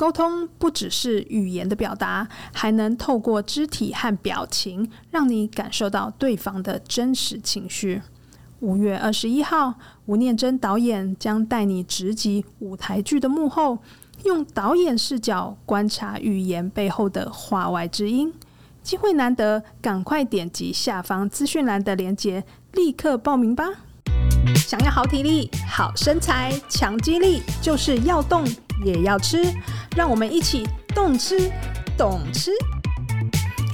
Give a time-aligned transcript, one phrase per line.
[0.00, 8.00] 沟通不只是语言的表达，还能透过肢体和表情，让你感受到对方的真实情绪。
[8.60, 9.74] 五月二十一号，
[10.06, 13.80] 吴念真导演将带你直击舞台剧的幕后，
[14.24, 18.32] 用导演视角观察语言背后的话外之音。
[18.82, 22.42] 机会难得，赶快点击下方资讯栏的链接，
[22.72, 23.66] 立刻报名吧！
[24.56, 28.42] 想要好体力、好身材、强肌力，就是要动
[28.84, 29.42] 也要吃。
[29.96, 31.50] 让我们一起动吃，
[31.96, 32.50] 懂吃。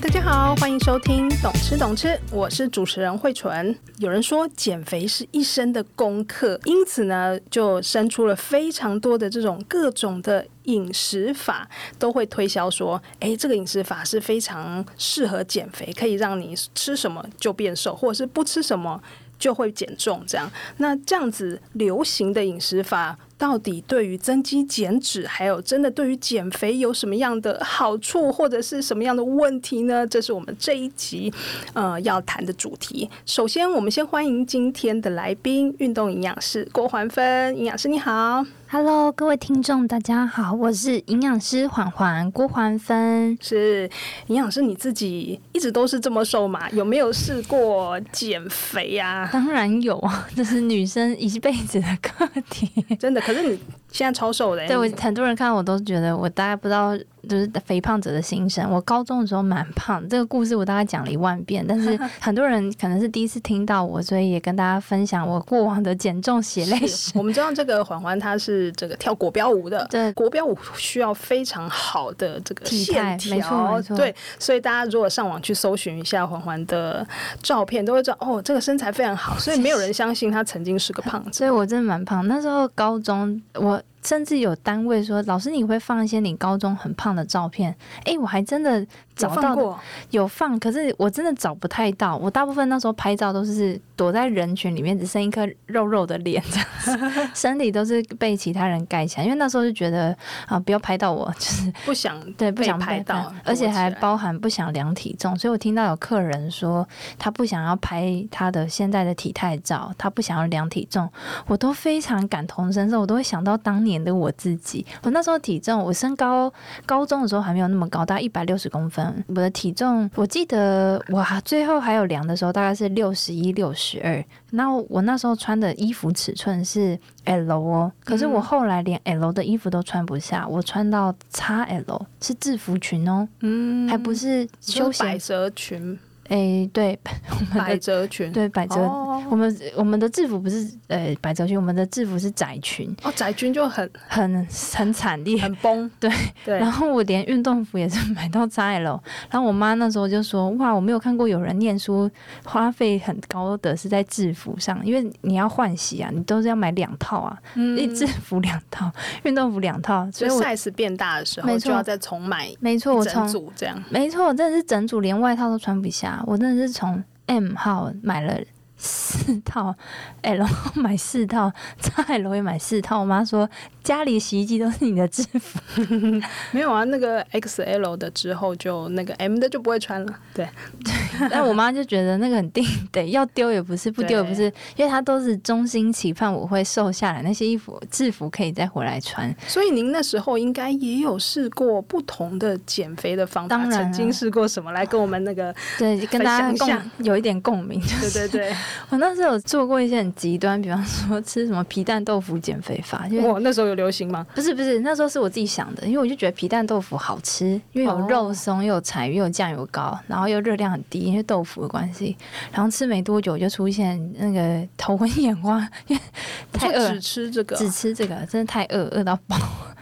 [0.00, 3.76] 大家好，欢迎收听《懂吃懂吃》，我是主持人慧纯。
[3.98, 11.68] 有人说减肥是一生的功课，因此呢，就生出了非常多的这种各种的饮食法，
[11.98, 19.02] 都会推销说，诶，这个饮食法是非常适合减肥，可以让你吃什么就变瘦，或者是不吃什么
[19.38, 20.22] 就会减重。
[20.26, 23.18] 这样，那这样子流行的饮食法。
[23.38, 30.06] 到底对于增肌减脂，还有真的对于减肥有什么样的好处，或者是什么样的问题呢？
[30.06, 31.32] 这是我们这一集
[31.74, 33.08] 呃要谈的主题。
[33.26, 38.44] 首先，我们先欢迎今天的来宾——运动营养师郭环芬营养师，你好。
[38.68, 43.38] Hello，各位听众，大家好，我是营养师环环郭环芬。
[43.40, 43.88] 是
[44.26, 46.68] 营养师，你自己一直都是这么瘦嘛？
[46.70, 49.30] 有没有试过减肥呀、啊？
[49.32, 53.20] 当然有啊，这是女生一辈子的课题，真的。
[53.20, 53.56] 可是你
[53.92, 56.92] 现在超瘦的，对，我很多人看我都觉得我大概不知道。
[57.28, 58.70] 就是肥胖者的心声。
[58.70, 67.12] 我高中的时候蛮胖，这个故事我大概讲了一万遍，但是 很多人可能是第一次听到我，所以也跟大家分享我过往的减重血泪史。
[67.14, 77.06] 我们知道这个环环他是这个跳国标舞的，对，国标舞需要非常好的这个线条，没错对，所以大家如果上网去搜寻一下环环的
[77.42, 81.38] 照片，都会知道哦，这个身材非常好，所以没有人相信他曾经是个胖子。
[81.38, 83.82] 所以我真的蛮胖，那时候高中我。
[84.06, 87.74] 甚至有单位说：“老师，你会放一些你高中很胖的照片？”
[88.06, 88.86] 哎，我还真的
[89.16, 89.80] 找到有放，
[90.10, 92.16] 有放，可是我真的找不太到。
[92.16, 99.24] 我大部分那时候拍照都是躲在人群里面，只剩一颗肉肉的脸 这样子，身体都是被其他人盖起来。
[99.24, 100.16] 因为那时候就觉得
[100.46, 105.36] 啊，不要拍到我，就是不想 对不想拍到，而且还包含不想量体重。
[105.36, 106.86] 所以我听到有客人说
[107.18, 111.10] 他不想要拍他的现在的体态照，他不想要量体重，
[111.48, 113.95] 我都非常感同身受，我都会想到当年。
[114.02, 116.52] 的我自己，我那时候体重，我身高
[116.84, 119.24] 高中的时候还没有那么高，大概一百六十公分。
[119.28, 124.24] 我的体重，我记得哇，最后还有量的时候大概是六十一、六十二。
[124.50, 135.98] 那我那时候穿的衣服尺寸是 L 哦，可是我后来连 L 的衣服都穿不下，我穿到 XL 是制服裙哦，嗯，还不是休闲百褶裙。
[136.28, 136.98] 哎、欸，对，
[137.30, 142.94] 我们的百褶裙，对百褶，哦、我们我们的制服不是呃百褶裙，我们的制服是窄裙。
[143.02, 145.88] 哦，窄裙就很很很惨烈，很崩。
[146.00, 146.10] 对
[146.44, 146.58] 对。
[146.58, 149.00] 然后我连运动服也是买到 XL，
[149.30, 152.10] 然后我妈那时候就说：“哇，我没有看过有人念书
[152.44, 158.90] 花费很高的是在制服上，因为你要换洗啊，你都是要买两套啊，嗯，制服两套，
[159.22, 168.40] 运动服两套，所以 size 变大的时候就要再重买，没错，我从组这样，没错，我真的是整组连外套都穿不下。”我真的是从 M 号买了
[168.76, 169.74] 四套，
[170.22, 173.00] L 买四套，XL 也买四套。
[173.00, 173.48] 我妈说。
[173.86, 175.60] 家里洗衣机都是你的制服，
[176.50, 176.82] 没有啊？
[176.82, 180.12] 那个 XL 的之后就那个 M 的就不会穿了。
[180.34, 180.44] 对，
[180.84, 180.92] 对。
[181.30, 189.32] 但我妈就觉得那个很定得要丢也不是，不丢也不是，因为她都是衷心期盼我会瘦下来，那些衣服制服可以再回来穿。
[189.46, 194.72] 所以您那时候应该也有试过不同的减肥的方法，当然曾经试过什么？
[194.72, 196.76] 来跟我们那个对，跟大家共
[197.06, 197.80] 有一点共鸣。
[198.00, 198.56] 对对对，
[198.88, 203.06] 我那时候有做过一些很极端，比方说吃什么皮蛋豆腐减肥法。
[203.22, 203.76] 我那时候有。
[203.76, 204.26] 流行吗？
[204.34, 212.16] 不是不是，那时候是我自己想的，因为我就觉得皮蛋豆腐好吃，因为有肉松，又有柴鱼，又有酱油膏，然后又热量很低，因为豆腐的关系。
[212.50, 216.02] 然后吃没多久就出现那个头昏眼花，因为
[216.50, 219.36] 太饿，只吃这个，只吃这个，真的太饿，饿到爆。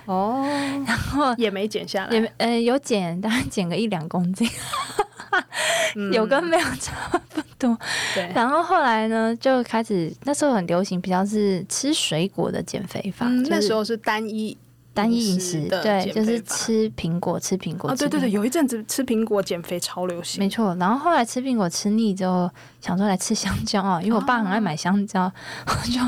[0.06, 0.44] 哦，
[0.84, 4.50] 然后也没减下来，也呃有减，大概减个一两公斤，
[6.12, 6.92] 有跟没有差
[7.32, 7.78] 不多。
[8.14, 14.56] 对，然后后来呢，就开始那时候很流行，比较是吃水果的减肥法，嗯，那时候是单一。
[14.94, 17.90] 单一饮食，对，就是吃苹果，吃苹果。
[17.90, 20.42] 哦，对对对，有一阵子吃苹果减肥超流行。
[20.42, 22.48] 没错，然后后来吃苹果吃腻之后，
[22.80, 25.24] 想说来吃香蕉啊，因为我爸很爱买香蕉，
[25.66, 26.00] 我就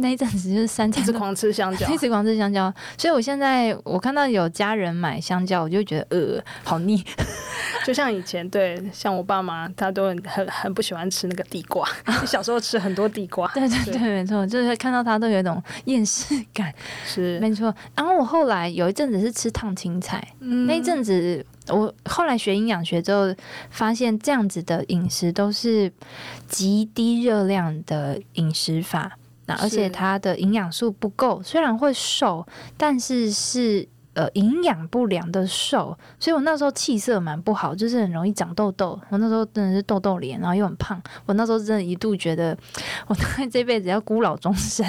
[0.00, 2.72] 那一阵子就是三餐一直狂吃香蕉， 一直狂吃香蕉。
[2.96, 6.06] 所以我现在我看到有家人买香蕉，我就觉得
[6.36, 7.02] 呃，好腻，
[7.86, 11.88] 就像以前对，像我爸妈，他都很很很不喜欢吃那个地瓜。
[12.26, 16.74] 小时候吃很多地瓜，对对对，没错，就是看到他都有一种厌世感，
[17.06, 17.72] 是没错。
[17.94, 23.34] 然后我后来有一阵子是吃烫青菜，嗯、那一阵子我后来学营养学之后，
[23.70, 25.92] 发现这样子的饮食都是
[26.48, 32.46] 极低热量的饮食法，那而且它的营养素不够，虽然会瘦，
[32.76, 33.86] 但是是。
[34.18, 39.00] 呃，营养不良的瘦，所以我那时候气色蛮不好，就是很容易长痘痘。
[39.10, 41.00] 我那时候真的是痘痘脸，然后又很胖。
[41.24, 42.58] 我那时候真的一度觉得，
[43.06, 44.84] 我大概这辈子要孤老终生。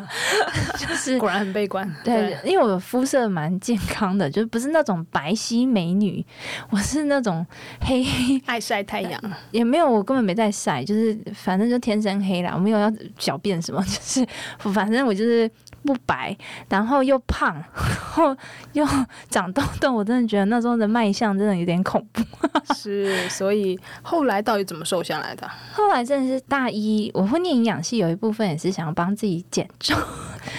[0.78, 1.86] 就是果然很悲观。
[2.02, 6.24] 对，对因为我肤色蛮健康的，就是不是那种白皙美女，
[6.70, 7.46] 我是那种
[7.82, 9.20] 黑黑爱晒太阳，
[9.50, 14.26] 也没有，我根本没在晒，就是反正就天生黑啦，我没有要狡辩什么， 就是
[14.72, 15.50] 反正我就是。
[15.86, 16.36] 不白，
[16.68, 18.36] 然后又胖， 然后
[18.72, 18.84] 又
[19.30, 22.22] 长痘痘，我真的觉得那时候的卖相真的有点恐怖。
[22.74, 25.48] 是，所以后来到底怎么瘦下来的？
[25.72, 29.96] 后来真的是大一，我会念营养系，有一部分也是想要帮自己减重。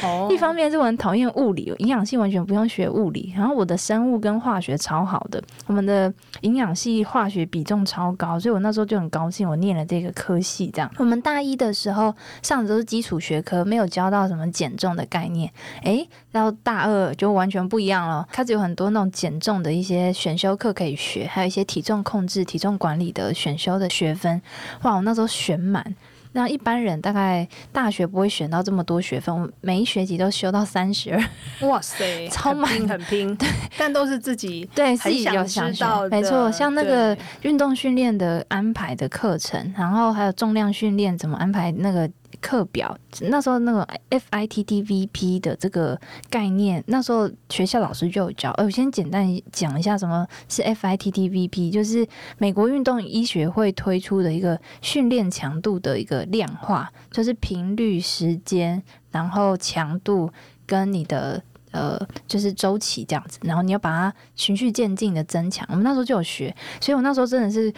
[0.03, 10.69] 哦，一方面是我很讨厌物理，营养系完全不用学物理，然后我的生物跟化学超好的，我们的营养系化学比重超高，所以我那时候就很高兴，我念了这个科系。
[10.73, 12.13] 这样，我们大一的时候
[12.43, 15.51] 上的都是基础学科，没有教到什么减重的概念，
[15.83, 24.41] 诶，到大二就完全不一样了，开始有很多那种减重的一些选修课可以学，还有一些体重控制、体重管理的选修的学分，
[24.83, 25.95] 哇，我那时候选满。
[26.33, 31.67] 那一般人大概大学不会选到这么多学分，我每一学期都修到三十二。
[31.67, 36.51] 哇塞， 超满，很拼，对，但都是自己对自己有想学，没错。
[36.51, 42.07] 像那个运动训练的安排的课程，然后还有重量训练怎么安排那个。
[42.41, 48.51] 课表那时候那个 FITTVP 的这个概念，那时候学校老师就有教。
[48.51, 52.07] 呃，我先简单讲一下什么是 FITTVP，就是
[52.37, 58.81] 美国运动医学会推出的一个训练强度的一个量化，就是频率、时间，
[59.11, 60.31] 然后强度
[60.65, 61.43] 跟你的。
[61.77, 65.63] 呃，就是周期这样子，然后你要把它循序渐进的增强。
[65.69, 67.71] 我们那时候就有学，所以我那时候真的是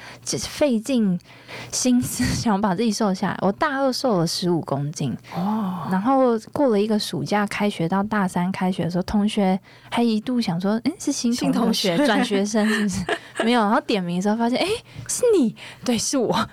[0.48, 1.19] 费尽
[1.69, 3.38] 心思想把自己瘦下来。
[3.42, 9.60] 我大二瘦了十五公斤哦，然后过了一个暑假，开学到大三开学的时候，同学
[9.92, 13.04] 还一度想说，哎，是新新同学转学生是不是？
[13.44, 14.66] 没有，然后点名的时候发现，哎，
[15.10, 15.54] 是你，
[15.84, 16.34] 对，是我，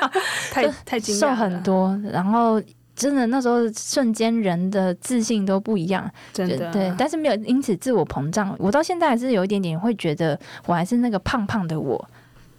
[0.50, 2.60] 太太惊讶，瘦很多，然后。
[2.96, 8.56] 真的，那时候瞬间人的自信都不一样，真的对，但是没有因此自我膨胀。
[8.58, 12.02] 我到现在还是有一点点会觉得，我还是那个胖胖的我，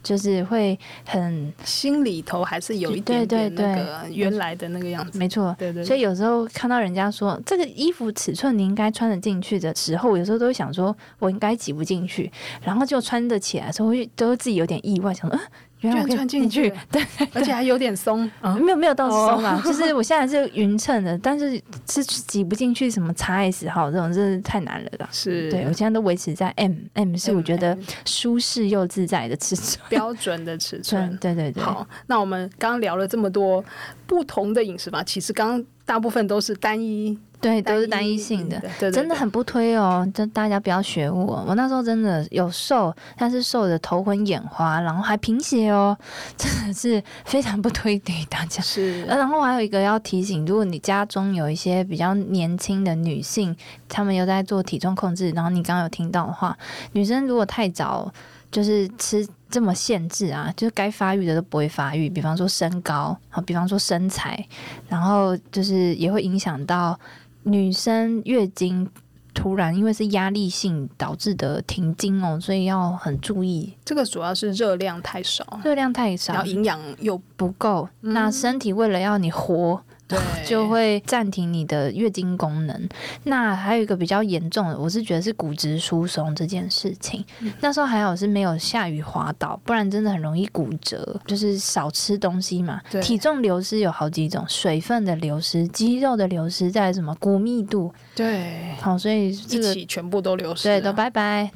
[0.04, 5.18] 就是会很心里头还是有一点点那个原来的那个样子。
[5.18, 5.84] 没错，对对。
[5.84, 12.31] 所以有时候看到人家说这个衣服尺寸你应该穿得进去的时候，有时候都会想说我应该挤不进去，
[12.62, 15.39] 然后就穿得起来的时候，会都会自己有点意外，想说。
[15.81, 25.07] 原来我可以穿进去，对， 而且还有点松，嗯、没有没有到松啊，就是我现在是匀称的，但是是挤不进去什么 XS 号这种，真是太难了啦。
[25.12, 31.15] 是，对我现在都维持在 M M，是我觉得舒适又自在的尺寸， 标准的尺寸。
[31.21, 31.62] 对对对。
[31.62, 33.63] 好，那我们刚刚聊了这么多
[34.06, 37.18] 不同的饮食吧，其实刚刚大部分都是单一。
[37.39, 38.60] 对，都是单一性的，
[38.92, 40.06] 真的很不推哦。
[40.12, 45.95] 就大家不要学我，我那时候真的有瘦，但是瘦的头昏眼花，然后还贫血哦，
[46.36, 48.60] 真的是非常不推给大家。
[48.63, 53.56] 是，然后还有一个要提醒，如果你家中有一些比较年轻的女性，
[53.88, 56.57] 她们又在做体重控制，然后你刚刚有听到的话，
[56.94, 58.12] 女生如果太早
[58.51, 64.44] 就是吃这么限制啊，就是该发育的都不会发育，比方说身高，好，比方说身材，
[64.89, 67.00] 然后就是也会影响到。
[67.44, 68.89] 女生月经
[69.34, 73.74] 突然因为是压力性导致的停经哦，所以要很注意。
[73.86, 79.82] 这个主要是热量太少，热量太少，然后营养又不够，嗯、那身体为了要你活。
[80.07, 82.89] 对，就会暂停你的月经功能。
[83.23, 87.23] 那还有一个比较严重的，我是觉得是骨质疏松这件事情。
[87.41, 91.19] 嗯、那时候还好是没有下雨滑倒，不然真的很容易骨折。
[91.25, 92.81] 就是少吃东西嘛。
[92.89, 97.93] 对体重流失有好几种，水分的流失、肌肉的流失，在什么骨密度。
[98.15, 101.51] 对，好，所以这个一起全部都流失，对，都拜拜。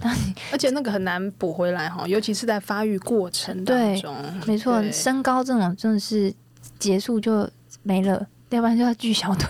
[0.52, 4.14] 而且那个很难补回来哈，尤其是在发育过程当中。
[4.46, 6.34] 没错，身高这种真的是
[6.78, 7.50] 结束就
[7.84, 8.28] 没了。
[8.52, 9.50] 要不然就要锯小腿，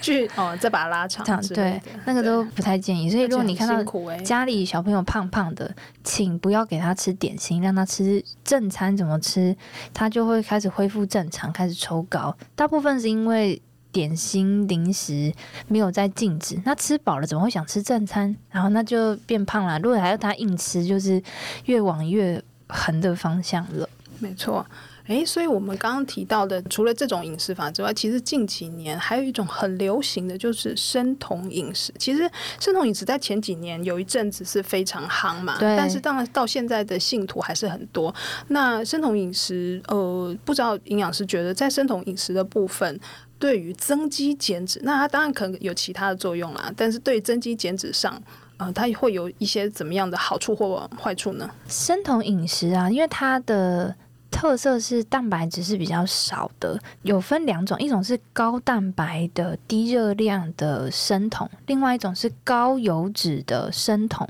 [0.00, 1.24] 锯哦，再把它拉长。
[1.48, 3.10] 对，那个都不太建议。
[3.10, 3.82] 所以如果你看到
[4.22, 8.96] 家里小朋友胖胖的，请不要给他吃点心，让他吃正餐。
[8.96, 9.56] 怎么吃，
[9.94, 12.36] 他就会开始恢复正常，开始抽高。
[12.54, 15.32] 大部分是因为点心零食
[15.68, 18.36] 没有在禁止，那吃饱了怎么会想吃正餐？
[18.50, 19.78] 然后那就变胖了。
[19.78, 21.22] 如果还要他硬吃，就是
[21.64, 23.88] 越往越横的方向了。
[24.18, 24.66] 没错。
[25.06, 31.92] 诶，所以我们刚刚提到的，除了这种饮食法之外，其实近几年还有一种很流行的就是生酮饮食。
[31.98, 32.30] 其实
[32.60, 35.76] 生酮饮食在前几年有一阵子是非常夯嘛，对。
[35.76, 38.14] 但是当然到现在的信徒还是很多。
[38.48, 42.98] 那生酮饮食，呃，不知道营养师觉得在生酮饮食的部分，
[43.38, 46.72] 对于增肌减脂，那它当然可能有其他的作用啦。
[46.76, 48.22] 但是对增肌减脂上，
[48.58, 51.50] 呃，它会有一些怎么样的好处或坏处呢？
[51.66, 53.94] 生酮饮食啊，因为它的
[54.32, 64.26] 特色是蛋白质是比较少的，有分两种，一种是高蛋白的低热量的生酮，另外一种是高油脂的生酮。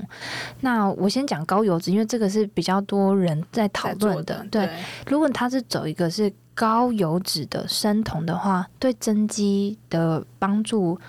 [0.59, 4.47] 那我先讲高油脂，因为这个是比较多人在讨论的，的。
[4.51, 4.69] 对，
[5.07, 10.99] 如果他是走一个是高油脂的生酮的话，对增肌的帮助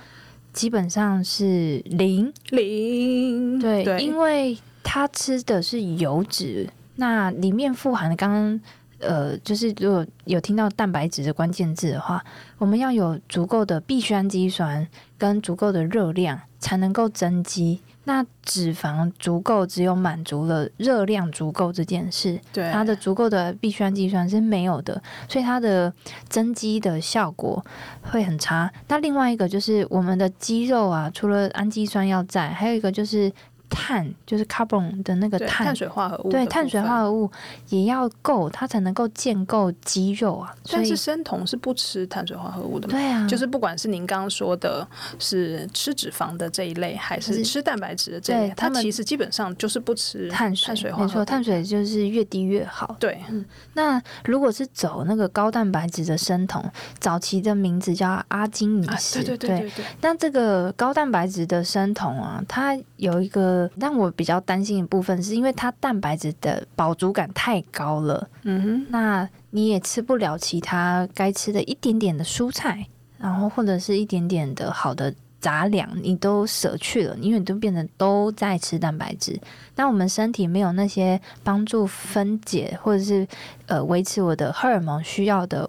[0.52, 3.58] 基本上是零零。
[3.58, 8.60] 对，对，因为他吃的是油脂，那里面富含的刚刚。
[9.06, 12.24] 呃，就是如果有听到蛋白质的关键字的话，
[12.58, 17.80] 我们要有足够的必需氨基酸跟足够的热量，才能够增肌。
[18.06, 25.90] 那脂肪足够，只有满足了热量足够这件事，对它的足够的必需氨基酸是没有的，所以它的
[26.28, 27.64] 增肌的效果
[28.02, 28.70] 会很差。
[28.88, 33.32] 那另外一个就是我们的肌肉啊，除了氨基酸要在，还有一个就是。
[33.74, 37.28] 碳就是 carbon 的那个碳，碳水化合物，对，碳水化合物
[37.70, 40.54] 也要够，它才能够建构肌肉啊。
[40.70, 42.92] 但是生酮是不吃碳水化合物的嘛？
[42.92, 44.86] 对啊，就是不管是您刚刚说的
[45.18, 51.06] 是吃脂肪的这一类，还是吃蛋白质的这一类，它其实基本上就是不吃碳水，碳水化合物。
[51.06, 52.96] 没错，碳水就是越低越好。
[53.00, 53.44] 对，嗯。
[53.74, 56.64] 那如果是走那个高蛋白质的生酮，
[57.00, 59.84] 早期的名字叫阿金饮食，啊，对对对对对。
[60.00, 63.63] 那这个高蛋白质的生酮啊，它有一个。
[63.78, 68.28] 但我比较担心的部分，是因为它蛋白质的饱足感太高了。
[68.42, 72.86] 嗯哼，那你也吃不了其他该吃的一点点的蔬菜，
[73.18, 79.38] 然后或者是一点点的好的杂粮，你都舍去了，因为你都变成都在吃蛋白质。
[79.76, 83.26] 那我们身体没有那些帮助分解或者是
[83.66, 85.68] 呃维持我的荷尔蒙需要的。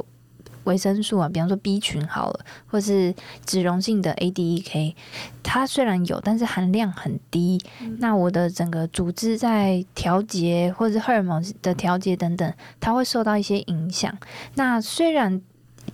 [0.65, 4.93] 维生素啊，比方说 B 群好了，或是脂溶性的 ADEK，
[5.41, 7.59] 它虽然有，但是含量很低。
[7.81, 14.15] 嗯、那我的整个组织在调节，或者是荷尔蒙的调节等等，它会受到一些影响。
[14.53, 15.41] 那虽然。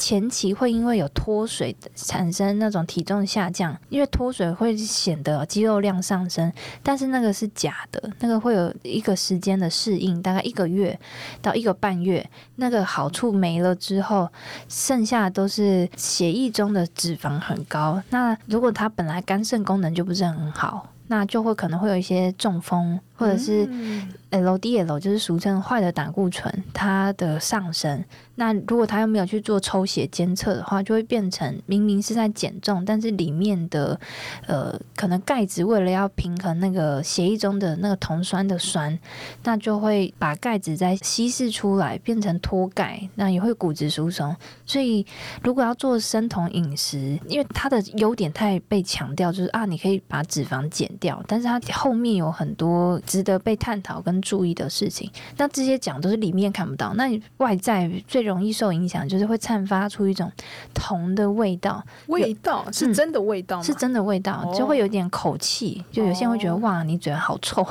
[0.01, 10.99] 前期会因为有脱水产生那种体重下降，因为脱水会显得肌肉量上升，但是那个是假的，那个会有一个时间的适应，大概一个月
[11.39, 14.27] 到一个半月，那个好处没了之后，
[14.67, 18.01] 剩下的都是血液中的脂肪很高。
[18.09, 22.99] 那如果它本来肝肾功能就不是很好，那就会可能会有一些中风。
[23.21, 23.69] 或者是
[24.31, 28.03] LDL，就是俗称坏的胆固醇，它的上升。
[28.35, 33.99] 那如果他又没有去做抽血监测的话，就会变成明明是在减重，但是里面的
[34.47, 38.97] 呃，可能钙质为了要平衡那个血液中的那个酮酸的酸，
[39.43, 44.35] 那就会把钙质再稀释出来，变成脱钙，那也会骨质疏松。
[44.65, 45.05] 所以
[45.43, 52.99] 如果要做生酮饮食，因为它的优点太被强调，就是啊，你可以把脂肪减掉，但是它后面有很多。
[53.11, 56.93] 值得被探讨跟注意的事情，那这些讲都是里面看不到。
[56.95, 60.31] 那你外在最容易受影响，就是会散发出一种
[60.73, 61.83] 铜的味道。
[62.07, 65.83] 味道是真的味道是真的味道，就会有点口气。
[65.91, 67.67] 就有些人会觉得哇，你嘴好臭。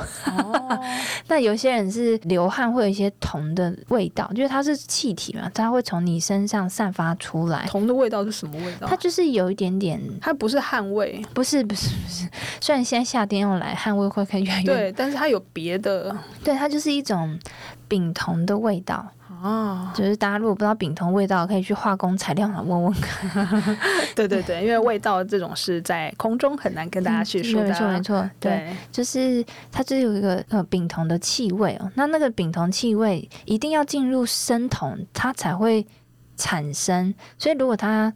[1.27, 7.65] 那有些人是流汗会有一些铜的味道，就是它是气体嘛，它会从你身上散发出来。
[7.67, 8.85] 铜的味道是什么味道？
[8.85, 12.29] 它就是有一点点，它不是汗味，不是不是不是。
[12.61, 15.30] 虽然现在夏天要来，汗味会越来越对，但是它。
[15.31, 17.39] 有别的，对，它就是一种
[17.87, 19.11] 丙酮的味道
[19.41, 19.89] 哦。
[19.95, 23.77] 就是大家如果不知道丙酮味道，可以去化工材料上问问看。
[24.15, 27.69] 对对对，因为味道这种是在空中很难跟大家去说的。
[27.69, 31.91] 没错没错，对，就是它就是有一个呃丙酮的气味哦。
[31.95, 35.85] 那那个丙酮气味一定要进入生酮，它才会
[36.37, 37.13] 产生。
[37.37, 38.13] 所以如果它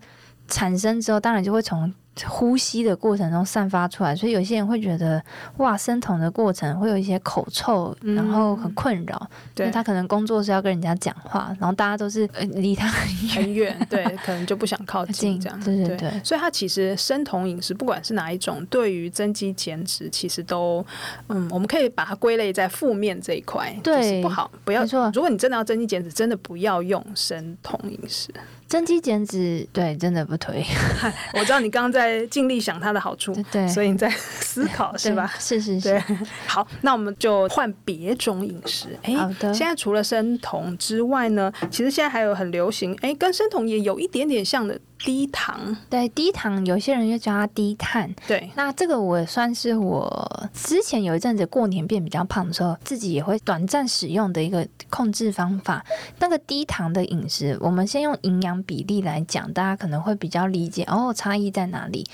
[0.48, 1.92] 产生之后，当然就会从
[2.28, 5.22] 呼吸的过程中散发出来，所以有些人会觉得
[5.58, 9.30] 哇，生酮的过程会有一些口臭，然后很困扰。
[9.54, 15.60] 对、嗯，他可能工作是要跟人家讲话，然后大家都是 离他很远，很远，对，可能就不想靠近这样。
[15.60, 20.86] 对对对，对，所以他其实生酮饮食，不管是哪一种，对于增肌减脂，其实都
[21.28, 25.12] 嗯，我们可以把它归类在负面这一块，对，就是、不好，不要说。
[25.14, 28.34] 如果你真的要增肌减脂，真的不要用生酮饮食。
[28.68, 30.64] 增肌减脂，对，真的不推。
[31.34, 35.32] 我知道你刚刚在尽力想它的好处，对，所以你在思考是吧？
[35.40, 36.02] 是是是。
[36.48, 38.98] 好，那我们就换别种饮食。
[39.04, 39.54] 哎，好的。
[39.54, 44.80] 现在除了生酮之外呢，其实现在还有很流行，哎，跟生酮也有一点点像的。
[45.00, 48.14] 低糖，对，低糖，有些人就叫它低碳。
[48.28, 55.86] 对，那这个我算是我之前有一阵子过年变比较胖的时候，自己也会短暂使用的一个控制方法。
[56.20, 62.06] 那个低糖的饮食，我们先用营养比例来讲，大家可能会比较理解哦，差异在哪里？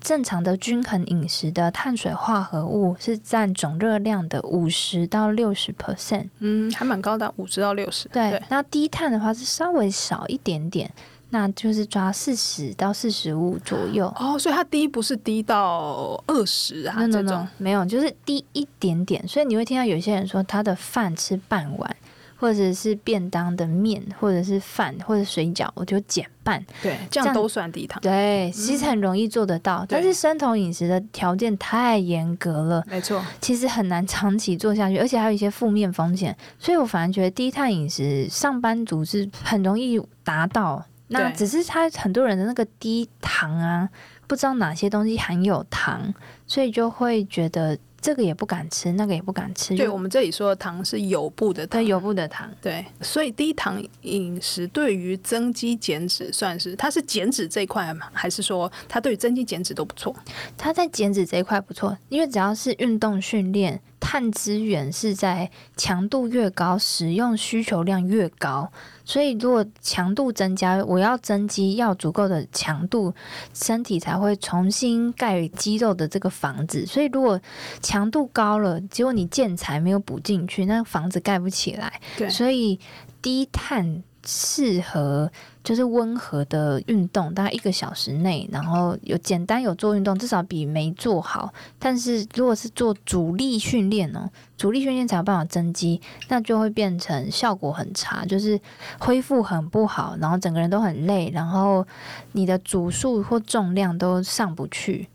[0.00, 8.08] 正常的均衡饮食的碳水化合物是占总热量的五十到六十 percent，嗯，还蛮高的，五十到六十。
[8.10, 10.92] 对，那低碳的话是稍微少一点点。
[11.30, 19.26] 那就是抓四十到四十五左右哦，所以它低不是低到二十啊？No, no, no, 这种没有，就是低一点点。
[19.26, 21.96] 所以你会听到有些人说他的饭吃半碗，
[22.36, 26.64] 或者是便当的面，或者是饭，或者水饺，我就减半。
[26.80, 28.00] 对，这样都算低糖。
[28.00, 36.36] 对，其实很容易做得到，嗯、但是生酮饮食的条件太严格了，没错，其实很难长期做下去，而且还有一些负面风险。
[36.56, 40.84] 所以我反而觉得低碳饮食，上班族是很容易达到。
[41.08, 43.88] 那只是他很多人的那个低糖啊，
[44.26, 46.12] 不知道哪些东西含有糖，
[46.46, 49.76] 所以就会觉得这个也不敢吃，那个也不敢吃。
[49.76, 52.50] 对，我们这里说的糖是有布的糖，对，有布的糖。
[52.60, 58.06] 对，所以低糖饮食对于增肌减脂算是，它是减脂这一块吗？
[58.12, 60.14] 还是说它对于增肌减脂都不错？
[60.56, 63.80] 它在减脂这一块不错，因为只要是运动训练。
[63.98, 68.70] 碳资源是在强度越高，使用需求量越高，
[69.04, 73.14] 所以如果强度增加，我要增肌要足够的强度，
[73.52, 76.84] 身体才会重新盖肌肉的这个房子。
[76.86, 77.40] 所以如果
[77.80, 82.00] 强度高了，结果你建材没有补进去，那房子盖不起来。
[82.16, 82.78] 对，所以
[83.20, 84.02] 低碳。
[84.26, 85.30] 适合
[85.62, 91.52] 就是温和的运动，大概一个小时内，然后有简单有做运动，至少比没做好。
[91.78, 98.60] 但是如果是做阻力训练哦，阻力训练才有办法增肌，那就会变成效果很差，就是
[98.98, 101.86] 恢复很不好，然后整个人都很累，然后
[102.32, 105.08] 你的组数或重量都上不去。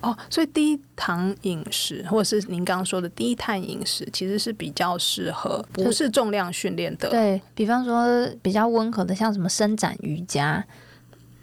[0.00, 7.08] 哦，所以低糖饮食，或者是您刚刚说的低碳饮食，其实是比较适合不是重量训练的。
[7.10, 10.64] 对，比方说比较温和的，像什么伸展瑜伽。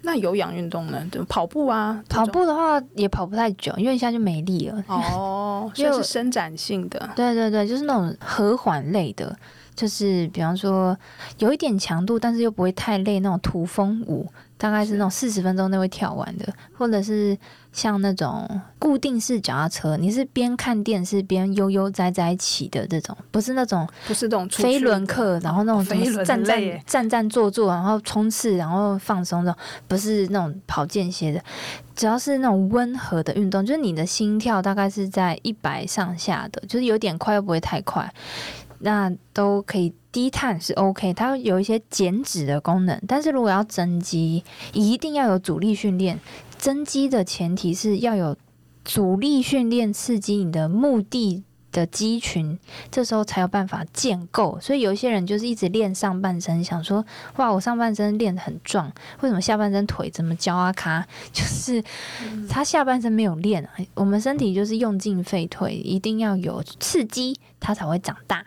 [0.02, 1.04] 那有氧运动呢？
[1.10, 4.84] 就跑步啊，跑步的话也跑不太久，因为一下就没力了。
[4.86, 7.10] 哦， 就是伸展性的。
[7.16, 9.36] 对对对，就是那种和缓类的，
[9.76, 10.98] 就是比方说
[11.38, 14.26] 有一点强度，但是又不会太累那种土风舞。
[14.58, 17.36] 大概是那种四十分钟内会跳完的，或者是
[17.72, 25.84] 像那种固定式脚踏车，你是边看电视边悠悠哉哉骑的这种，不是那种不是那种飞轮课，然后那种
[26.24, 29.54] 站站站站坐坐，然后冲刺，然后放松的，
[29.86, 31.42] 不是那种跑间歇的，
[31.94, 38.10] 只要是那种温和的运动，就是你的心跳大概是在一百上下的，就是有点快又不会太快。
[38.80, 43.00] 那都可以，低碳是 OK，它有一些减脂的功能。
[43.06, 46.18] 但是如果要增肌，一定要有阻力训练。
[46.58, 48.36] 增肌的前提是要有
[48.84, 52.58] 阻力训练刺激你的目的的肌群，
[52.90, 54.58] 这时候才有办法建构。
[54.62, 57.04] 所以有一些人就是一直练上半身，想说
[57.36, 61.06] 哇，我上半身练得很壮，为什么下半身腿怎么焦啊卡？
[61.30, 61.84] 就是
[62.48, 63.70] 他下半身没有练啊。
[63.92, 68.46] 我们身体就是用进废退，一定要有刺激，它才会长大。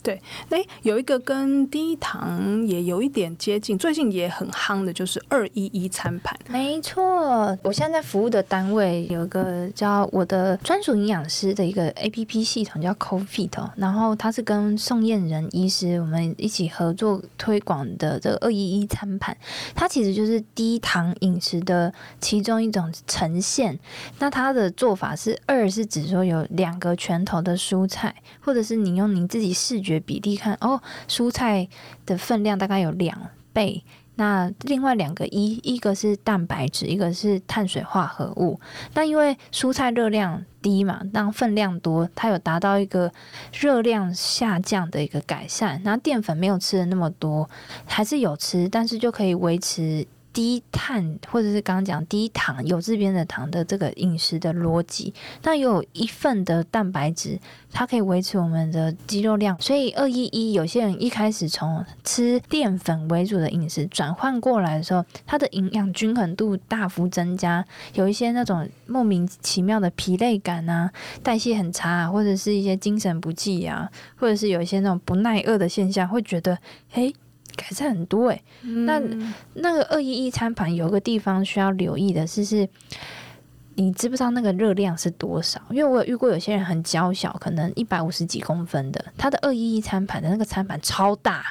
[0.00, 6.38] 对，诶，有一个跟低糖也有一点接近，最近也很夯的，就是二一一餐盘。
[6.48, 19.36] 没错，我现在服务的单位有一个叫我的专属营养师的一个 APP 系统，叫 CoFit，然后他是跟宋燕人医师我们一起合作推广的这个二一一餐盘，
[19.74, 23.78] 它其实就是低糖饮食的其中一种呈现。
[24.20, 29.87] 那它的做法是二是指说有两个拳头的蔬菜，或者是你用你自己视觉。
[29.88, 31.68] 觉比例看哦，蔬菜
[32.04, 33.18] 的分量大概有两
[33.54, 33.82] 倍。
[34.16, 38.58] 那另外两个一，一个是蛋白质，一个是碳水化合物。
[38.94, 43.12] 那因为蔬菜热量低嘛，当分量多，它有达到一个
[43.52, 45.80] 热量下降的一个改善。
[45.84, 47.48] 那淀粉没有吃的那么多，
[47.86, 55.12] 还是有吃，但是就可以维持低碳或者是刚刚讲低糖有这边的糖的这个饮食的逻辑，
[55.42, 57.38] 那有一份的蛋白质，
[57.72, 59.60] 它可以维持我们的肌肉量。
[59.60, 67.64] 所以二一一有些人一开始从吃淀粉为主的饮食转换过来的时候，它的营养均衡度大幅增加，
[67.94, 70.90] 有一些那种莫名其妙的疲累感啊，
[71.22, 76.58] 代谢很差啊，或者是一些精神不济啊，或者是有一些那种不耐饿的现象，会觉得
[76.92, 77.12] 诶。
[77.58, 79.02] 改善很多哎、欸，嗯、那
[79.54, 82.68] 那个二一一餐盘有个地方需要留意的是，是
[83.74, 85.60] 你知不知道那个热量是多少？
[85.70, 91.46] 因为我有遇过有些人很娇小，可能一百五十几公分的，他的二一一餐盘的那个餐盘超大，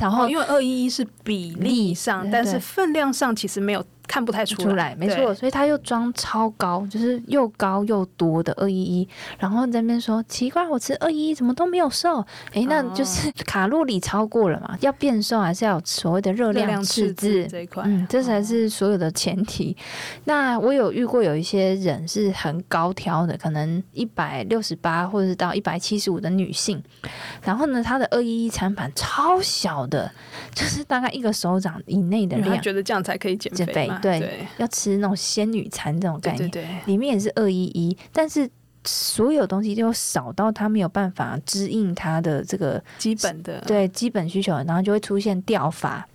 [0.00, 3.82] 然后因为二一一是比例上，但是分量上其实没有。
[4.06, 12.20] 看不太出来，没错，所以他又装超高，就是又高又多的二一一，然后在那边说奇怪，我吃二一一怎么都没有瘦？
[12.48, 14.76] 哎、欸，那就是 卡路里超过了嘛？
[14.80, 17.84] 要变瘦还是要有所谓的热量赤字这一块？
[17.86, 19.76] 嗯，这才是所有的前提。
[19.78, 26.82] 哦、那我有遇过有一些人是很高挑的，可能一百六十八或者是到一百七十五的女性，
[27.42, 30.10] 然后呢，她的二一一餐盘超小的，
[30.54, 33.91] 就是大概一个手掌以内的量，觉得这样才可以减肥。
[34.00, 38.48] 对，对要吃那种仙女餐这种概念，对对对里面也是二一一，但是
[38.84, 46.06] 所有东西都少到他没有办法支应他的这个基本的对基本需求，然后就会出现掉发，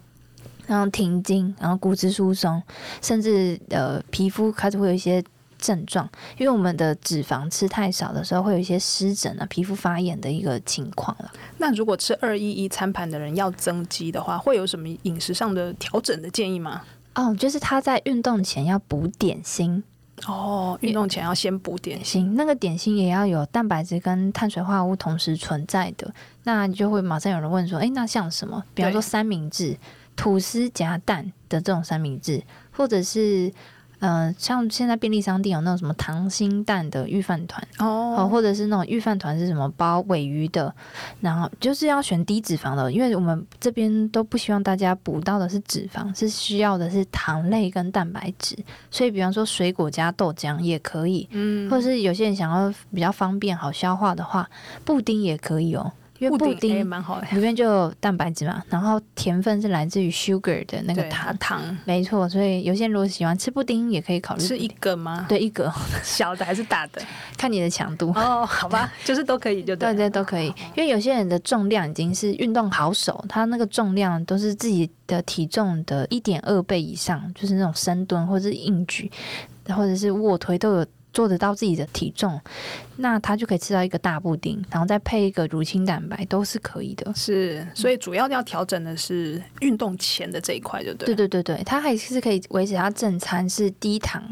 [0.65, 2.61] 然后停经，然后骨质疏松，
[3.01, 5.23] 甚至呃皮肤开始会有一些
[5.57, 11.31] 症状，因为我们的脂肪吃太少的时候，会有一些湿疹啊、皮肤发炎的一个情况了。
[11.57, 16.83] 那如果吃二一一餐盘的人要增肌的话，会有什么饮食上的调整的建议吗？
[17.17, 19.83] 哦，就是他在运动前要补点心
[20.25, 28.63] 哦，运动前要先补点心，那个点心也要有蛋白质跟碳水化合物同时存在的，那就会马上有人问说，诶，那像什么？
[28.73, 29.77] 比方说三明治，
[30.15, 33.51] 吐司夹蛋的这种三明治，或者是。
[33.99, 40.73] 嗯、呃，像现在便利商店有那种什么溏心蛋的御饭团哦，或者是那种御饭团是什么包尾鱼的，
[41.21, 48.55] 然后就是要选低脂肪的，因为我们这边都不希望大家补到的是脂肪，是需要的是糖类跟蛋白质，
[48.91, 54.49] 所以比方说水果加豆浆也可以，嗯，或者是有些人想要比较方便好消化的话，
[54.85, 55.91] 布丁也可以哦。
[56.19, 62.27] 因为布丁蛮好的，里面就有蛋白质嘛，然后甜分是来自于 sugar 的那个糖，糖没错。
[62.27, 65.25] 所以有些人如果喜欢吃布丁，也可以考虑吃一个吗？
[65.29, 65.71] 对，一个
[66.03, 67.01] 小的还是大的？
[67.37, 68.45] 看你的强度哦。
[68.45, 70.47] 好吧， 就是都可以，就对，对对都可以。
[70.75, 79.11] 因为有些人的重量已经是运动好手，他那个重量都是自己的体重的一点二倍以上，就是那种深蹲或者是硬举，
[79.69, 80.85] 或者是卧推都有。
[81.17, 82.39] 做得到自己的体重，
[82.97, 87.11] 那他就可以吃到一个大布丁，然后再配一个乳清蛋白，都是可以的。
[87.15, 91.07] 是，所以主要要调整的是运动前的这一块，就对。
[91.07, 94.23] 对对对对，他还是可以维持他正餐是低糖，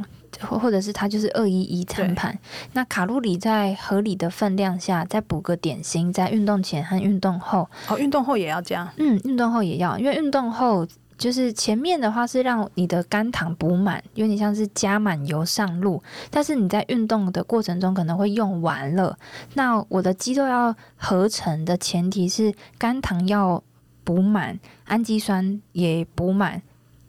[0.42, 2.38] 或或者是他就是二一一餐盘。
[2.74, 7.68] 那卡路里在合理的分量下，再补个点心，在运动前和运动后。
[7.88, 8.94] 哦，运动后也要加。
[8.98, 10.88] 嗯，运动后也要，因为运动后。
[11.18, 19.18] 就是前面的话是让你的肝糖补满，有点像是加满油上路，但是你在运动的过程中可能会用完了。
[19.54, 23.64] 那我的肌肉要合成的前提是肝糖要
[24.04, 26.62] 补满，氨基酸也补满，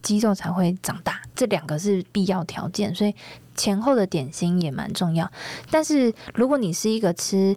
[0.03, 1.21] 肌肉才会长大。
[1.35, 3.15] 这两个是必要条件，所以
[3.55, 5.31] 前后的点心也蛮重要。
[5.71, 7.57] 但是如果你是一个吃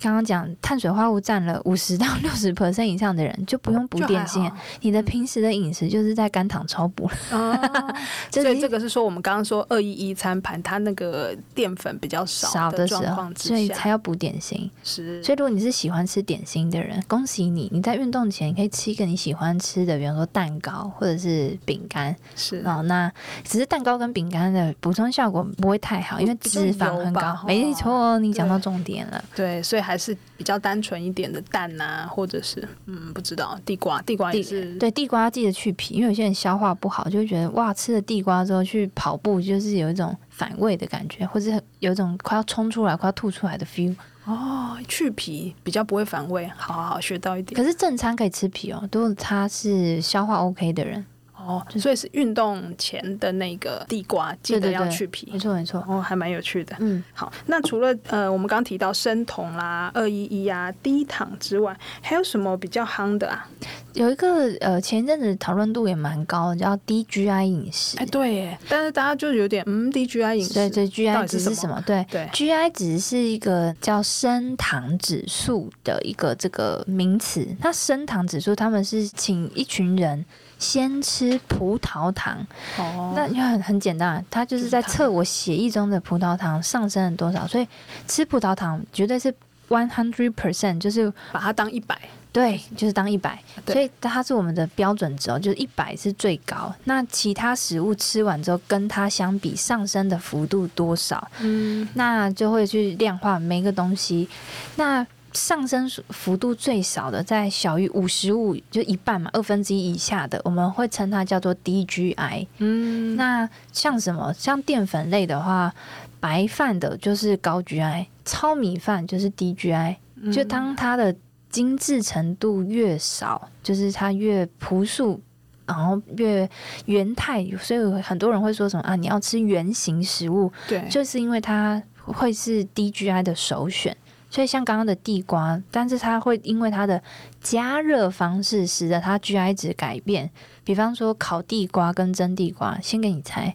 [0.00, 4.50] 刚刚讲碳水化合物占了五十到 六十 percent 以上的人，就不用补点心。
[4.82, 7.14] 你的平时的饮食就是在肝糖超补了。
[7.32, 7.94] 哦，
[8.30, 14.70] 所以这个是说我们刚刚说二一一餐盘，它那个淀粉比较少的状况之下，所以才要补点心。
[14.84, 22.14] 是，所以如果你是喜欢吃点心的人，恭喜你，你在运动前可以吃一个你喜欢吃的，比方说蛋糕或者是饼干。
[22.36, 27.36] 是哦，那只是蛋糕跟饼干的补充效果不会太好，因为脂肪很高。
[27.44, 29.24] 没错，你讲到重点了。
[29.34, 29.79] 对，所以。
[29.80, 43.94] 还是比较单纯一点的蛋呐、啊，或者是嗯，不知道地瓜，地瓜也是对地瓜要记得去皮，因为有些人消化不好，就会觉得哇，吃了地瓜之后去跑步就是有一种反胃的感觉，或者有一种快要冲出来、快要吐出来的 feel。
[44.24, 47.60] 哦，去皮比较不会反胃，好好好，学到一点。
[47.60, 51.04] 可是正餐可以吃皮哦，如果他是消化 OK 的人。
[51.46, 55.26] 哦，所以是运动前的那个地瓜，记得要去皮。
[55.26, 56.76] 对对对，没错没错，哦，还蛮有趣的。
[56.80, 63.48] 嗯，好，那除了呃，我们刚刚提到生酮啦、二一一啊、低糖之外，还有什么比较夯的啊？
[63.94, 67.98] 有一个呃，前一阵子讨论度也蛮高的，叫低 GI 饮食。
[67.98, 71.82] 哎，对耶，但是大家就有点嗯，低 GI 饮食，对对，GI 值是什么？
[71.86, 77.46] 对对，GI 值是一个叫升糖指数的一个这个名词。
[77.60, 80.24] 那升糖指数，他们是请一群人
[80.60, 81.40] 先吃。
[81.48, 82.46] 葡萄糖。
[82.78, 87.46] 哦，那也很很简单，它就是在测我血液中的葡萄糖上升了多少。
[87.46, 87.66] 所以
[88.06, 89.34] 吃葡萄糖绝对是
[89.68, 91.98] one hundred percent，就是把它当一百。
[92.32, 96.72] 对，就是当一百，所以它是我们的标准值哦，就是一百是最高。
[96.84, 101.28] 那其他食物吃完之后，跟它相比上升的幅度多少？
[101.40, 104.28] 嗯，那就会去量化每个东西。
[104.76, 112.46] 那上升幅度最少的，在小于五十五，就一半嘛，二分之一以下的，我们会称它叫做低 GI。
[112.58, 114.32] 嗯，那像什么？
[114.34, 115.72] 像淀粉类的话，
[116.18, 119.96] 白饭的就是高 GI，糙米饭就是低 GI。
[120.32, 121.14] 就当它的
[121.48, 125.20] 精致程度越少，就是它越朴素，
[125.64, 126.48] 然后越
[126.84, 133.96] 原态，所以很多人会说什么啊，你要吃原型食物，对，就是因为它会是低 GI 的首选。
[134.30, 137.02] 所以像刚刚的地瓜，但是它会因为它的
[137.42, 140.30] 加热方式使得它 GI 值改变。
[140.62, 143.54] 比方说烤地瓜跟蒸地瓜，先给你猜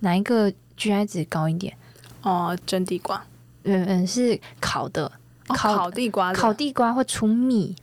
[0.00, 1.76] 哪一个 GI 值高一点？
[2.22, 3.24] 哦，蒸地瓜，
[3.62, 5.12] 嗯嗯，是烤的。
[5.46, 7.76] 烤，烤地瓜，烤地瓜会出蜜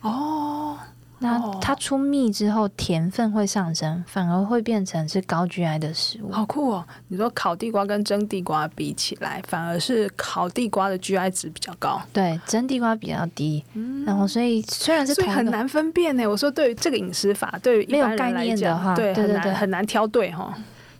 [0.00, 0.78] 哦。
[1.18, 6.30] 那它出蜜之后，甜分会上升，反而会变成是高 GI 的食物。
[6.30, 6.84] 好酷哦！
[7.08, 12.00] 你说烤地瓜跟蒸地瓜比起来，反而是烤地瓜的 GI 值比较高。
[12.12, 13.64] 对，蒸地瓜比较低。
[13.72, 16.26] 嗯，然后所以虽然是所以很难分辨呢。
[16.26, 20.54] 我说对于这个饮食法，对于没有概念的话，对，对对对，很难挑对哈。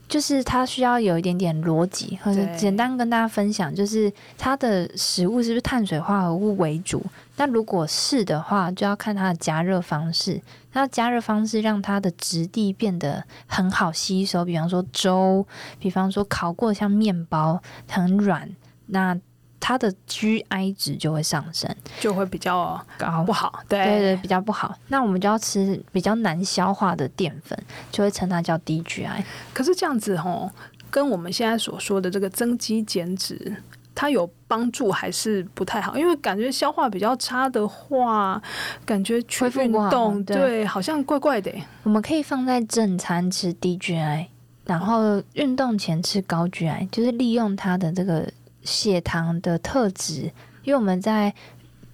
[0.09, 7.05] 就是它需要有一点点逻辑，或者简单跟大家分享，就是它的食物是不是碳水化合物为主？
[7.37, 10.41] 那如果是的话，就要看它的加热方式。
[10.73, 15.47] 那加热方式让它的质地变得很好吸收，比方说粥，
[15.79, 18.55] 比方说烤过像面包很软，
[18.87, 19.19] 那。
[19.59, 21.69] 它的 GI 值就会上升，
[21.99, 23.65] 就会比较高，不好。
[23.67, 24.77] 对对对，比较不好。
[24.89, 27.59] 那我们就要吃比较难消化的淀粉，
[27.91, 29.25] 就会称它叫低 GI。
[29.53, 30.49] 可是这样子吼，
[30.89, 33.57] 跟我们现在所说的这个增肌减脂，
[33.97, 35.99] 它有帮助还是不太好？
[35.99, 38.41] 因为感觉消化比较差的话，
[38.85, 41.51] 感觉去运动对，对，好像怪怪的。
[41.83, 44.27] 我们可以放在正餐吃低 GI，
[44.67, 48.31] 然后运动前吃高 GI，就是利用它的这个。
[48.63, 50.23] 血糖的特质，
[50.65, 51.33] 因为我们在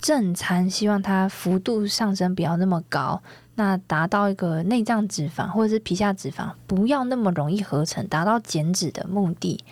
[0.00, 3.22] 正餐希望它幅度上升不要那么高，
[3.56, 9.62] 那达到一个内脏脂肪或者是皮下脂肪不要那么容易合成，达到减脂的目的。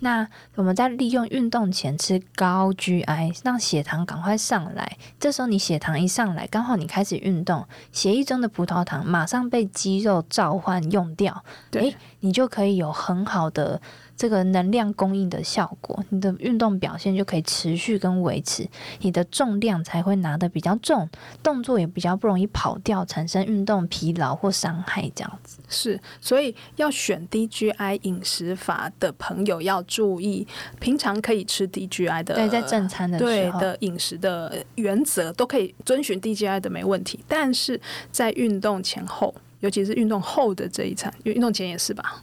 [0.00, 4.96] 那我们在利用运动前吃高 GI，让血糖赶快上来。
[5.18, 13.80] 这时候你血糖一上来，刚好你开始运动，血液中的葡萄糖马上被肌肉召唤用掉，对，诶，你就可以有很好的。
[14.16, 18.66] 这个能量供应的效果，你的运动表现就可以持续跟维持，
[19.00, 21.08] 你的重量才会拿得比较重，
[21.42, 25.58] 动作也比较不容易跑掉，产生运动疲劳或伤害这样子。
[25.68, 30.46] 是，所以要选 DGI 饮食法的朋友要注意，
[30.80, 37.78] 平常可以吃 DGI 的，对，在正餐的时候，对的饮食的原则都可以遵循 DGI 的没问题，但是
[38.10, 42.22] 在运动前后，尤其是运动后的这一餐，因为运动前也是吧。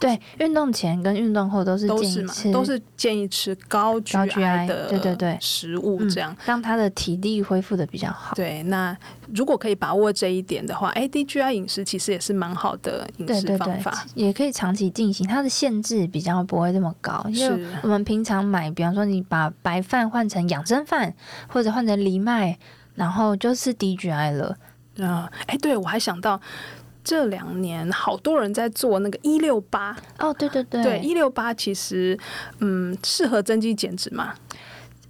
[0.00, 8.34] 对，运动前跟运动后都是建议吃，都是建议吃高 GI 的对对对食物，这样让他的体力恢复的比较好。
[8.34, 8.96] 对，那
[9.34, 15.26] 如果可以把握这一点的话，哎，DGI 饮食其实也是蛮好的饮食方法，对对对，也可以长期进行。
[15.28, 21.14] 它的限制比较不会这么高，因为我们平常买，比方说你把白饭换成养生饭，
[21.46, 22.58] 或者换成藜麦，
[22.94, 24.56] 然后就是低 GI 了。
[24.98, 26.40] 啊，哎，对，我还想到。
[27.02, 32.18] 这两年好多人在做那个一六八哦，对对对，对一六八其实
[32.58, 34.34] 嗯适合增肌减脂嘛？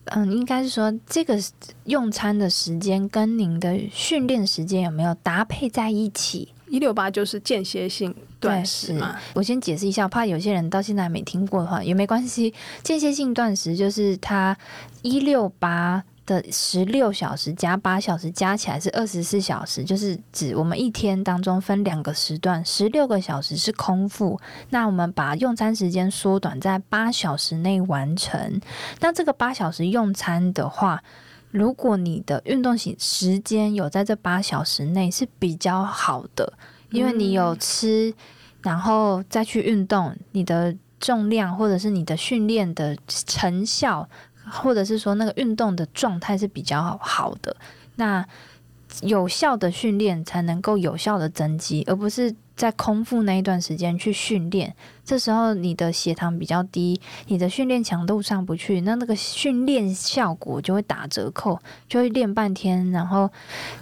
[0.06, 1.38] 嗯，应该是说这个
[1.84, 6.48] 用餐的时间跟您的训练时间有没有搭配在一起？
[6.68, 9.16] 一六八就是间歇性断食嘛。
[9.34, 12.54] 我先解释一下，怕有些人到现在还没听过的话也没关系。
[12.82, 14.56] 间歇性断食就是它
[15.02, 16.04] 一六八。
[16.30, 24.38] 的十六小时加八小时加起来是二十四小时，就是指我们一天当中分两个时段，十六个小时是空腹。
[24.68, 28.60] 那我们把用餐时间缩短在八小时内完成。
[29.00, 31.02] 那这个八小时用餐的话，
[31.50, 36.52] 如果你的运动时时间有在这八小时内是比较好的，
[36.90, 38.14] 因为你有吃，
[38.62, 44.08] 然后再去运动，你的重量或者是你的训练的成效。
[44.50, 47.56] 或者是说那个运动的状态是比较好的，
[47.96, 48.26] 那
[49.02, 54.74] 有效的训练才能够有效的增肌，而不是在空腹那一段时间去训练。
[55.04, 61.58] 这时候你的血糖比较低，你的训练强度上不去，那那个训练效果就会打折扣，
[61.88, 63.28] 就会练半天，然后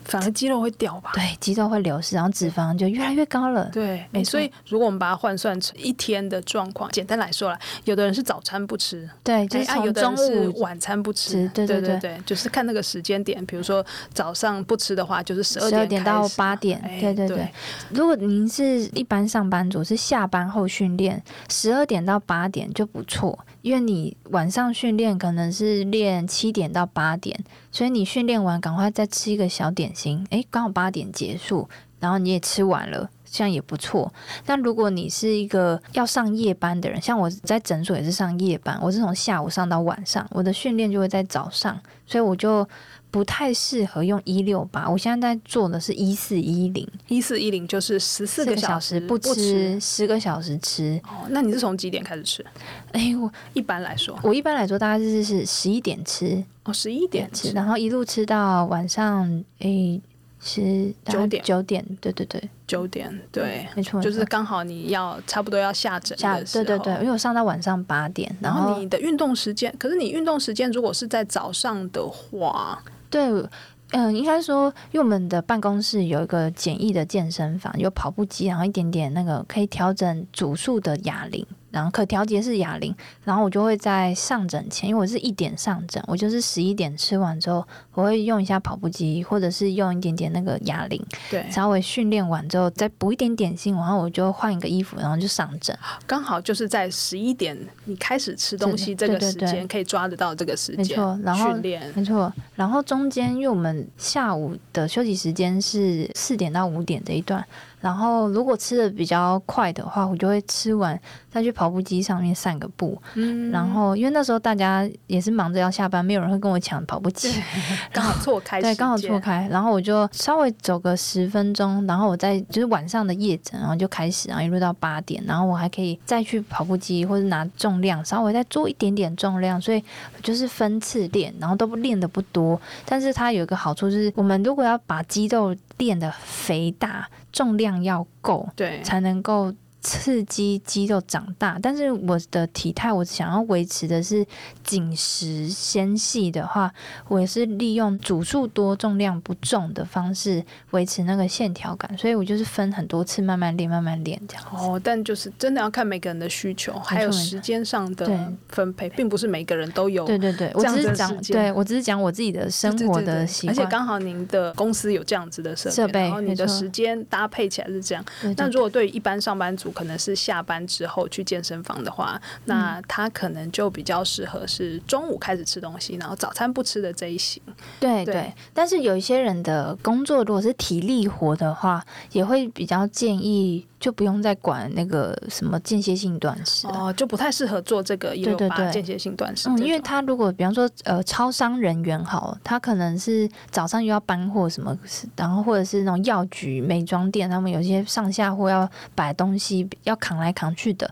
[0.04, 1.10] 反而肌肉会掉吧？
[1.14, 3.68] 对，肌肉会流失，然后脂肪就越来越高了。
[3.72, 4.30] 对，没错。
[4.32, 17.48] 所以如果我们把它换算成一天的状况，简单来说啦，有的人是早餐不吃，对，就是从中午晚餐不吃，对对对对，就是看那个时间点，比如说早上不吃的话，就是十二点到八点，对对对。
[17.90, 21.07] 如果您是一般上班族，是下班后训练。
[21.48, 27.38] 十二点到八点就不错，因为你晚上训练可能是练七点到八点，
[27.70, 31.68] 所以你训练完赶快再吃一个小点心，诶，刚好八点结束，
[32.00, 34.12] 然后你也吃完了，这样也不错。
[34.44, 42.68] 但如果你是一个要上夜班的人，像我在诊所也是上夜班，我是从下午上到晚上，我的训练就会在早上，所以我就。
[43.10, 51.00] 不太适合用一六八，我现在在做的是一四一零，一四一零就是十四个小时不吃，十个小时吃。
[51.04, 52.44] 哦，那你是从几点开始吃？
[52.92, 59.98] 哎，我一般来说，我一般来说大概是是十一点吃，哦，十一点吃，然后一路吃到晚上，哎，
[60.38, 61.42] 是九点。
[61.42, 72.82] 九点，对对对，九点，对，没错，就是刚好你要差不多要下诊下，对对对，因为我上到晚上八点，然后你的运动时间，可是你运动时间如果是在早上的话。
[73.10, 73.48] 对，
[73.92, 81.46] 嗯，应该说，因为我们的办公室有一个简易的健身房，有跑步机，然后一点点那个可以调整组数的哑铃。
[81.70, 95.76] 然后可调节是哑铃，然后我就会在上诊前，因为我是一点上诊，我就是十一点吃完之后，我会用一下跑步机，或者是用一点点那个哑铃，对，稍微训练完之后再补一点点心，然后我就换一个衣服，然后就上诊。
[96.06, 101.20] 刚好就是在十一点你开始吃东西这个时间，可以抓得到这个时间，没错。
[101.22, 102.32] 然后训练，没错。
[102.54, 107.44] 然后中间因为我们下午的休息时间是四点到五点这一段。
[107.80, 110.98] 然后，如果吃的比较快的话，我就会吃完
[111.30, 113.00] 再去跑步机上面散个步。
[113.14, 117.32] 嗯，然后因为那时候大家也是忙着要下班，没有人会跟我抢跑步机，
[117.92, 118.60] 刚好错开。
[118.60, 119.46] 对，刚好错开。
[119.50, 129.82] 然后我就稍微走个十分钟，然后我再就是晚上的夜诊，然后就开始，然后一路到八点，然后我还可以再去跑步机或者拿重量，稍微再做一点点重量，所以
[130.22, 132.60] 就是分次练，然后都不练的不多。
[132.84, 139.54] 但是它有一个好处就是，我们如果要把肌肉练得肥大，重量要够，对，才能够。
[139.88, 144.22] 刺激肌肉长大，但是我的体态，我想要维持的是
[144.62, 146.70] 紧实纤细的话，
[147.08, 154.44] 我也是利用组数多、重量不重的方式维持那个线条感，所以我就是分很多次慢慢练、慢慢练这样。
[154.52, 158.06] 哦，但就是真的要看每个人的需求，还有时间上的
[158.50, 160.04] 分配，并不是每个人都有。
[160.04, 168.04] 对对对，我只是讲，对我只是讲我自己的生活的习惯，而且刚好您的公司有这样子的设备，然后你的时间搭配起来是这样。
[168.36, 177.40] 那如果对于一般上班族，可能是下班之后去健身房的话，那他可能就比较适合是中午开始吃东西，然后早餐不吃的这一型。
[177.78, 189.48] 对对，对，但是有一些人的工作如果是体力活的话，也会比较建议就不用再管那个什么间歇性断食哦，就不太适合做这个一六八间歇性断食。
[189.48, 194.76] 嗯，因为他如果比方说呃超商人员好，他可能是早上又要搬货什么，
[195.14, 199.94] 然后或者是那种药局、美妆店，他们有些上下货要摆东西要。
[199.98, 200.88] 扛来扛去的，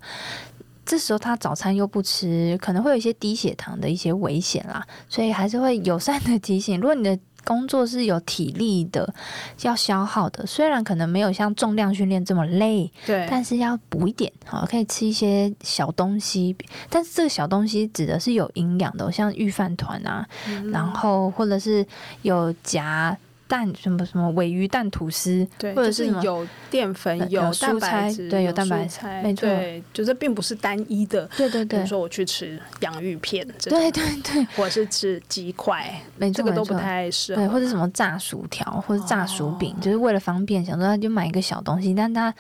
[0.85, 9.15] 这时候他早餐又不吃，可能会有一些低血糖的一些危险啦，所以还是会友善的提醒，如果你的工作是有体力的，
[9.63, 16.57] 要消耗的，虽然可能没有像重量训练这么累，对，但是要补一点，好，可以吃一些小东西，
[16.91, 21.87] 但是这个小东西指的是有营养的，像御饭团啊，嗯、然后或者是
[22.23, 23.17] 有夹。
[23.49, 31.27] 蛋什么什么尾鱼蛋吐司，对，或者是有淀粉、有蔬菜，对，有蛋白质，没错，对，就是并不是单一的。
[31.37, 37.43] 对对对，比如说我去吃洋芋片，对对对，或者是吃鸡块，没错，这个都不太适合。
[37.43, 42.35] 对，或者什么炸薯条或者炸薯饼，就是为了方便，想说他就买一个小东西，但它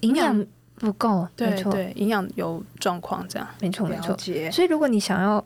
[0.00, 4.16] 营养不够，对对，营养有状况，这样没错没错。
[4.50, 5.44] 所以如果你想要。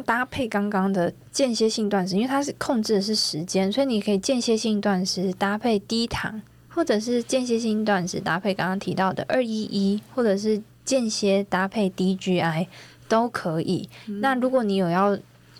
[0.00, 12.66] 搭配刚刚的间歇性断食，因为它是控制的是时间，所以你可以间歇性断食搭配低糖，或者是间歇性断食搭配刚刚提到的二一一，或者是间歇搭配 DGI
[13.08, 13.88] 都可以。
[14.06, 14.20] 嗯。
[14.20, 15.16] 那如果你有要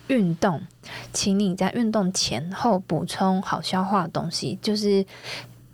[0.07, 0.61] 运动，
[1.13, 5.05] 请你在运动前后补充好消化的东西，就是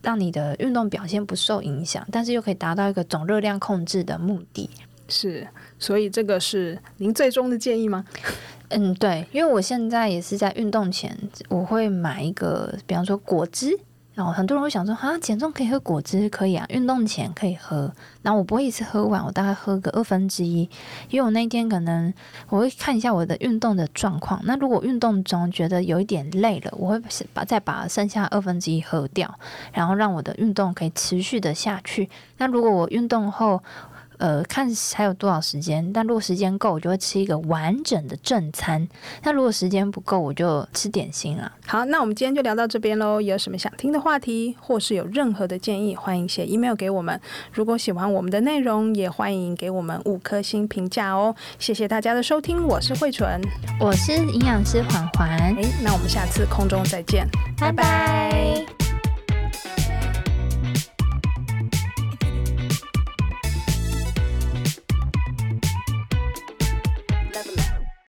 [0.02, 4.70] 让你的运动表现不受影响，但是又可以达到一个总热量控制的目的。
[5.08, 8.06] 是，所以这个是您最终的建议吗？
[8.70, 11.16] 嗯，对，因为我现在也是在运动前，
[11.50, 13.78] 我会买一个，比方说果汁，
[14.16, 17.94] 然后很多人会想说，啊，减重可以喝果汁，可以啊，运动前可以喝。
[18.24, 20.68] 然后我不会一次喝完，我大概喝个二分之一，
[21.10, 22.12] 因为我那天可能
[22.50, 24.42] 我会看一下我的运动的状况。
[24.46, 27.02] 那如果运动中觉得有一点累了，我会
[27.34, 29.32] 把再把剩下二分之一喝掉，
[29.74, 32.10] 然后让我的运动可以持续的下去。
[32.38, 33.62] 那如果我运动后，
[34.18, 38.88] 呃，看还有多少时间，但如果时间够，我就会吃一个完整的正餐。
[39.24, 41.52] 那如果时间不够，我就吃点心啊。
[41.66, 43.20] 好，那我们今天就聊到这边喽。
[43.20, 47.20] 有什么想听的话题，或是有任何的建议，欢迎写 email 给我们。
[47.52, 51.36] 如果喜欢我们的内容，也欢迎给我们五颗星评价哦。
[51.60, 53.42] 谢谢大家的收听，我是慧纯，
[53.80, 55.38] 我是营养师环环。
[55.56, 57.28] 诶，那我们下次空中再见，
[57.60, 57.76] 拜拜。
[57.76, 58.85] 拜拜。